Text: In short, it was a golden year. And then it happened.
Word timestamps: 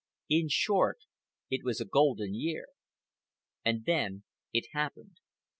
In 0.29 0.47
short, 0.49 0.97
it 1.51 1.63
was 1.63 1.79
a 1.79 1.85
golden 1.85 2.33
year. 2.33 2.69
And 3.63 3.85
then 3.85 4.23
it 4.51 4.69
happened. 4.73 5.17